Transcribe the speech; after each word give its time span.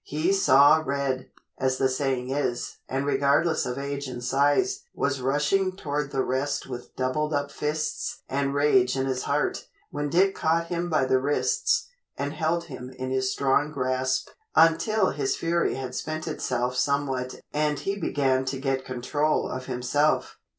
He 0.03 0.33
"saw 0.33 0.81
red," 0.83 1.29
as 1.59 1.77
the 1.77 1.87
saying 1.87 2.31
is, 2.31 2.77
and 2.89 3.05
regardless 3.05 3.67
of 3.67 3.77
age 3.77 4.07
and 4.07 4.23
size 4.23 4.81
was 4.95 5.21
rushing 5.21 5.75
toward 5.75 6.09
the 6.09 6.23
rest 6.23 6.65
with 6.65 6.95
doubled 6.95 7.35
up 7.35 7.51
fists 7.51 8.23
and 8.27 8.55
rage 8.55 8.97
in 8.97 9.05
his 9.05 9.21
heart, 9.25 9.67
when 9.91 10.09
Dick 10.09 10.33
caught 10.33 10.69
him 10.69 10.89
by 10.89 11.05
the 11.05 11.19
wrists 11.19 11.87
and 12.17 12.33
held 12.33 12.63
him 12.63 12.89
in 12.89 13.11
his 13.11 13.31
strong 13.31 13.71
grasp 13.71 14.29
until 14.55 15.11
his 15.11 15.35
fury 15.35 15.75
had 15.75 15.93
spent 15.93 16.27
itself 16.27 16.75
somewhat 16.75 17.39
and 17.53 17.81
he 17.81 17.95
began 17.95 18.43
to 18.45 18.59
get 18.59 18.83
control 18.83 19.47
of 19.51 19.67
himself. 19.67 20.39